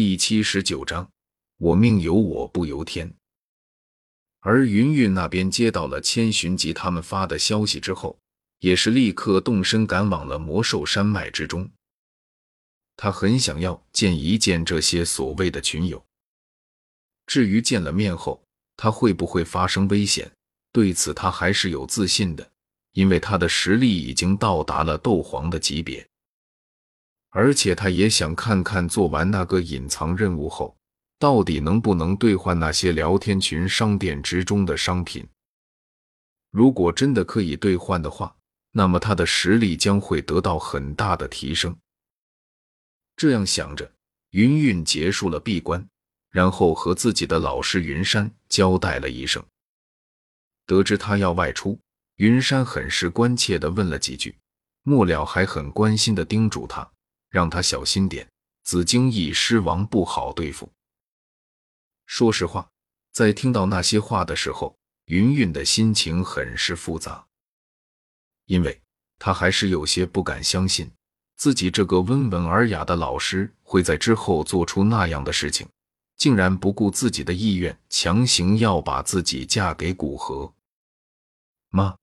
[0.00, 1.10] 第七十九章，
[1.56, 3.12] 我命由我不由天。
[4.38, 8.16] 而云云那边接到了千寻疾他们发的消息之后，
[8.60, 11.68] 也是立刻动身赶往了魔兽山脉之中。
[12.96, 16.00] 他很想要见一见这些所谓的群友。
[17.26, 18.40] 至于见了面后
[18.76, 20.30] 他会不会发生危险，
[20.70, 22.48] 对此他还是有自信的，
[22.92, 26.08] 因为他的实力已经到达了斗皇的级别。
[27.30, 30.76] 而且他也想看看做完那个隐藏任务后，
[31.18, 35.26] 到底能不能兑换那些聊天群商店之中的商品。
[36.50, 38.34] 如果真的可以兑换的话，
[38.72, 41.76] 那么他的实力将会得到很大的提升。
[43.16, 43.92] 这样想着，
[44.30, 45.86] 云云结束了闭关，
[46.30, 49.44] 然后和自己的老师云山交代了一声。
[50.64, 51.78] 得知他要外出，
[52.16, 54.36] 云山很是关切的问了几句，
[54.82, 56.90] 末了还很关心的叮嘱他。
[57.28, 58.28] 让他小心点，
[58.64, 60.70] 紫荆翼狮王不好对付。
[62.06, 62.68] 说实话，
[63.12, 67.26] 在听到那些话的时候，云云的心情很是复杂，
[68.46, 68.80] 因为
[69.18, 70.90] 他还是有些不敢相信
[71.36, 75.68] 自己这个温文尔雅的老师会在之后做出那样的事情，
[76.16, 80.52] 竟然不顾自己的意愿，强行要把自己嫁给古河
[81.70, 81.94] 妈。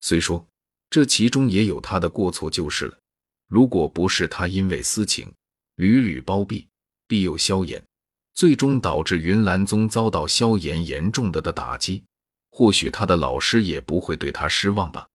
[0.00, 0.46] 虽说
[0.90, 2.98] 这其中也有他的过错，就是了。
[3.46, 5.32] 如果不是他因为私情
[5.76, 6.66] 屡屡包庇
[7.06, 7.82] 庇佑萧炎，
[8.32, 12.02] 最终导致云岚宗遭到萧炎严重的的打击，
[12.50, 15.06] 或许他的老师也不会对他失望吧。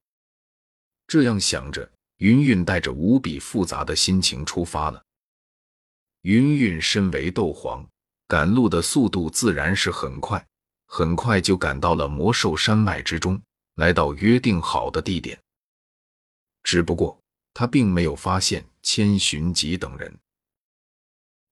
[1.08, 5.04] 这样想着，云云带着无比复杂的心情出发了。
[6.22, 7.86] 云云身为斗皇，
[8.28, 10.46] 赶路的速度自然是很快，
[10.86, 13.42] 很快就赶到了魔兽山脉之中，
[13.76, 15.38] 来到约定好的地点。
[16.64, 17.19] 只不过。
[17.60, 20.18] 他并没有发现千寻疾等人。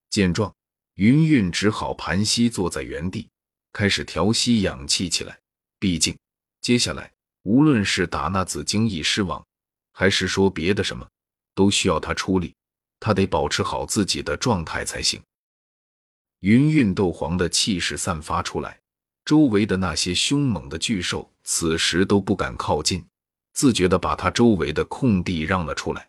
[0.09, 0.55] 见状，
[0.93, 3.27] 云云只好盘膝坐在原地，
[3.73, 5.37] 开始调息养气起来。
[5.79, 6.17] 毕竟，
[6.61, 7.11] 接下来
[7.43, 9.45] 无论是打那紫荆翼狮王，
[9.91, 11.05] 还是说别的什么，
[11.53, 12.55] 都需要他出力。
[13.01, 15.21] 他得保持好自己的状态才行。
[16.39, 18.79] 云云斗皇的气势散发出来，
[19.25, 23.05] 周围的那些凶猛的巨兽此时都不敢靠近。
[23.57, 26.07] 自觉的把他周围的空地让了出来。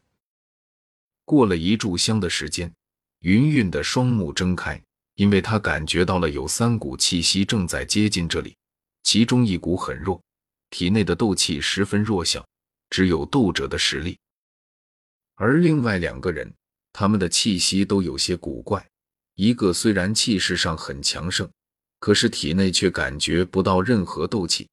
[1.24, 2.70] 过了一炷香的时间，
[3.20, 4.78] 云云的双目睁开，
[5.14, 8.54] 因为他感觉到了有三股气息正在接近这里，
[9.02, 10.20] 其中一股很弱，
[10.68, 12.46] 体内的斗气十分弱小，
[12.90, 14.18] 只有斗者的实力。
[15.36, 16.52] 而另外两个人，
[16.92, 18.86] 他们的气息都有些古怪，
[19.36, 21.50] 一个虽然气势上很强盛，
[21.98, 24.68] 可是体内却感觉不到任何斗气。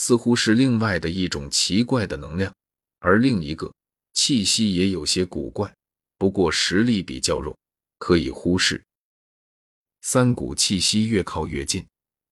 [0.00, 2.54] 似乎是另外的一种奇怪的能量，
[3.00, 3.74] 而另一个
[4.12, 5.74] 气息也有些古怪，
[6.16, 7.58] 不过实力比较弱，
[7.98, 8.80] 可以忽视。
[10.00, 11.84] 三股气息越靠越近，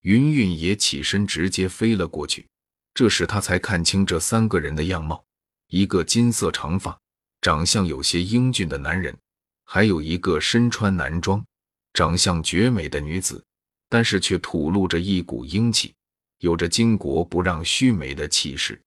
[0.02, 2.46] 云云也起身直接飞了过去。
[2.94, 5.24] 这时他才看清这三个人的样貌：
[5.66, 6.96] 一个金色长发、
[7.40, 9.18] 长相有些英俊的男人，
[9.64, 11.44] 还有一个身穿男装、
[11.92, 13.44] 长相绝美的女子，
[13.88, 15.92] 但是却吐露着一股英气。
[16.38, 18.80] 有着巾帼不让须眉的气势。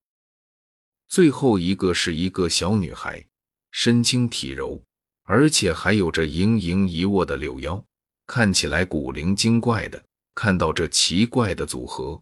[1.08, 3.26] 最后一个是一个小女孩，
[3.72, 4.82] 身轻体柔，
[5.24, 7.84] 而且还有着盈盈一握的柳腰，
[8.28, 10.04] 看起来古灵精怪的。
[10.36, 12.22] 看到这奇怪的组合，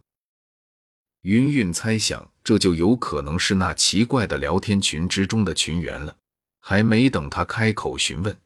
[1.20, 6.16] 云云猜想这就有可能是那奇怪的聊天群之中的群员了。
[6.60, 8.36] 还没等他开口询问，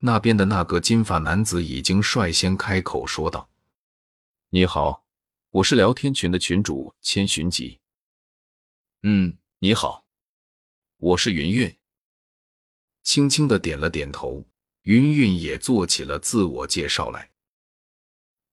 [0.00, 3.48] 那边的那个金发男子已经率先开口说道
[4.50, 5.01] ：“你好。”
[5.52, 7.78] 我是聊天群的群主千寻疾。
[9.02, 10.06] 嗯，你好，
[10.96, 11.76] 我是云云。
[13.02, 14.46] 轻轻的点了点头，
[14.84, 17.30] 云云也做起了自我介绍来。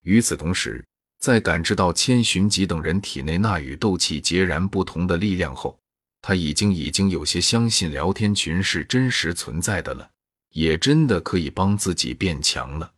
[0.02, 0.86] 与此同时，
[1.20, 5.80] 在感知到千寻疾等人体内那与斗气截然不同的力量后，
[6.22, 10.12] 他已经已经有些相信聊天群是真实存在的了，
[10.50, 12.94] 也真的可以帮自己变强了。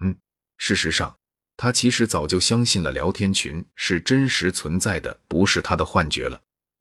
[0.00, 0.16] 嗯，
[0.56, 1.14] 事实上。
[1.56, 6.40] 他其实早就相信了聊天群是真实存在的，不是他的幻觉了。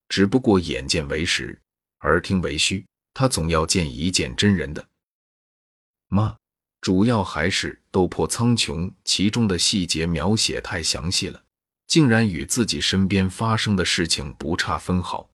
[0.09, 1.59] 只不过眼见为实，
[2.01, 4.87] 耳听为虚，他总要见一见真人的。
[6.07, 6.35] 妈，
[6.81, 11.43] 主要还是斗破苍穹其中的细节描写太详细了，
[11.87, 15.29] 竟然与自己身边发生的事情不差分毫。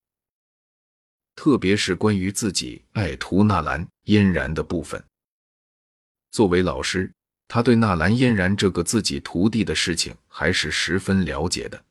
[1.35, 5.01] 特别是关于自己爱徒纳兰嫣然的部分，
[6.31, 7.09] 作为老师。
[7.49, 11.83] 他对纳兰嫣然这个自己徒弟的事情还是十分了解的。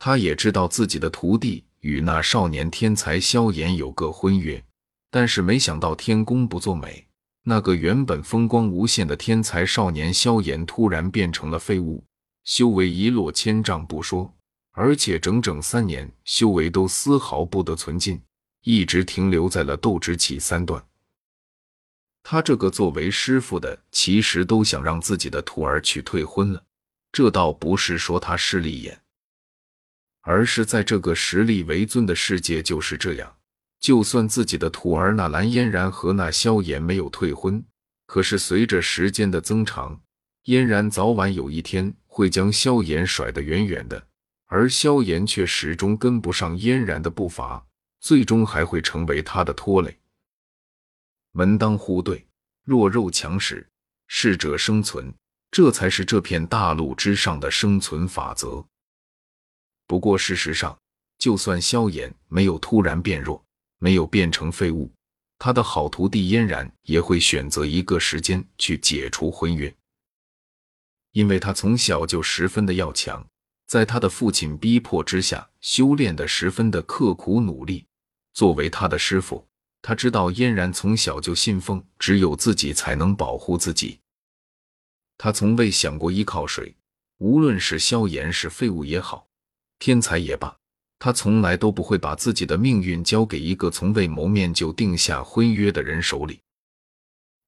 [0.00, 4.62] 他也知道自己的徒弟与那少年天才萧炎有个婚约，
[5.12, 7.06] 但是没想到天公不作美，
[7.44, 12.04] 那个原本风光无限的天才少年萧炎突然变成了废物，
[12.42, 14.34] 修为一落千丈不说，
[14.72, 18.20] 而且整整三年修为都丝毫不得存进，
[18.64, 20.84] 一直停留在了斗之气三段。
[22.28, 26.60] 他这个作为师傅的，其实都想让自己的徒儿去退婚了。
[27.12, 29.00] 这倒不是说他势利眼，
[30.22, 33.36] 而是在这个实力为尊的世界就是这样。
[33.78, 37.64] 就算自己的徒儿那蓝嫣然和那萧炎没有退婚，
[38.06, 40.00] 可是随着时间的增长，
[40.46, 44.04] 嫣然早晚有一天会将萧炎甩得远远的，
[44.46, 47.64] 而萧炎却始终跟不上嫣然的步伐，
[48.00, 49.96] 最终还会成为他的拖累。
[51.36, 52.26] 门当户对，
[52.64, 53.68] 弱肉强食，
[54.06, 55.12] 适者生存，
[55.50, 58.64] 这才是这片大陆之上的生存法则。
[59.86, 60.74] 不过，事实上，
[61.18, 63.44] 就算萧炎没有突然变弱，
[63.76, 64.90] 没有变成废物，
[65.38, 69.70] 他的好徒弟嫣然也会选择一个时间去解除婚约，
[71.12, 73.22] 因为他从小就十分的要强，
[73.66, 77.84] 在他的父亲逼迫之下，修炼的十分的刻苦努力。
[78.32, 79.46] 作为他的师傅。
[79.88, 84.00] 他知道嫣然从小就信奉只有自己才能保护自己，
[85.16, 86.74] 他从未想过依靠谁。
[87.18, 89.28] 无论是萧炎是废物也好，
[89.78, 90.52] 天才也罢，
[90.98, 96.40] 他从来都不会把自己的命运交给一个从未谋面就定下婚约的人手里。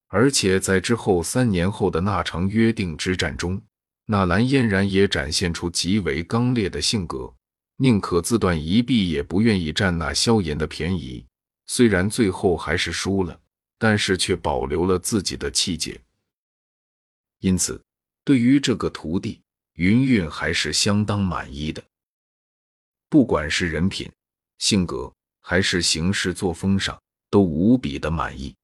[0.07, 3.61] 而且在之后三年后的那场约定之战中，
[4.07, 7.35] 纳兰嫣然也展现出极为刚烈的性格，
[7.79, 11.27] 宁可自断一臂，也不愿意占那萧炎的便宜。
[11.69, 13.39] 虽然最后还是输了，
[13.79, 16.01] 但是却保留了自己的气节。
[17.41, 17.81] 因此，
[18.25, 19.41] 对于这个徒弟，
[19.75, 21.85] 云云还是相当满意的。
[23.09, 24.11] 不管是人品、
[24.59, 27.01] 性格，还是行事作风上，
[27.31, 28.55] 都无比的满意。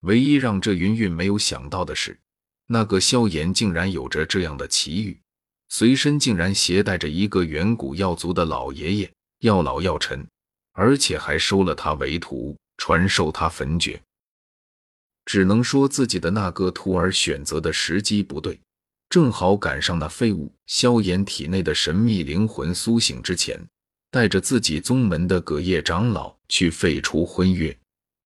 [0.00, 2.18] 唯一让这云云没有想到的是，
[2.66, 5.18] 那个萧炎竟然有着这样的奇遇，
[5.68, 10.26] 随身竟然携带着一个远古药族的老爷爷，药老药尘。
[10.74, 14.00] 而且还收了他为徒，传授他焚诀。
[15.24, 18.60] 只能说自己的那个徒儿选择的时机不对，
[19.08, 23.58] 正好赶上那废物萧炎体内的神秘灵魂苏醒之前，
[24.10, 27.74] 带着自己宗门的葛叶长老去废除婚约。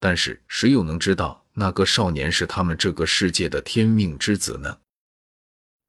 [0.01, 4.77] 但是谁又能知道那个少年是他们这个世界的天命之子呢？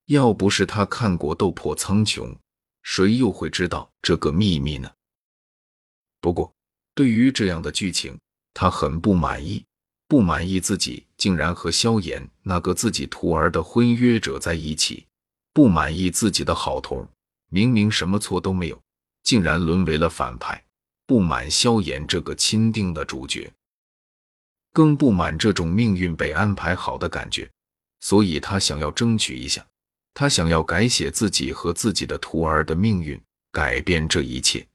[0.06, 2.28] 要不是他看过《斗破苍穹》，
[2.82, 4.90] 谁又会知道这个秘密呢？
[6.20, 6.52] 不过，
[6.94, 8.18] 对于这样的剧情，
[8.52, 9.64] 他很不满意，
[10.06, 15.06] 不满意自己竟然和萧炎那个自己徒儿的婚约者在一起，
[15.52, 17.08] 不满意自己的好徒儿
[17.48, 18.80] 明明什么错都没有，
[19.22, 20.62] 竟然沦为了反派，
[21.06, 23.50] 不满萧炎这个钦定的主角，
[24.72, 27.50] 更不满这种命运被安排好的感觉，
[28.00, 29.66] 所以他想要争取一下，
[30.14, 33.20] 他想要改写自己和自己的徒儿的命运，
[33.50, 34.66] 改变这一切。